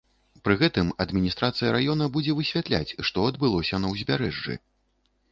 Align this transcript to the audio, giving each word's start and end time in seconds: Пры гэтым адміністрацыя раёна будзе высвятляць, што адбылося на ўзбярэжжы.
Пры 0.47 0.53
гэтым 0.61 0.87
адміністрацыя 1.03 1.73
раёна 1.75 2.07
будзе 2.15 2.33
высвятляць, 2.39 2.95
што 3.09 3.27
адбылося 3.33 3.81
на 3.83 3.91
ўзбярэжжы. 3.93 4.57